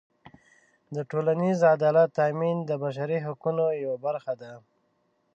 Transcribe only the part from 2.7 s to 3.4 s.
بشري